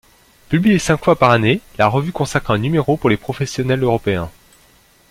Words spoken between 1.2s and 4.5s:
année, la revue consacre un numéro pour les professionnels européens.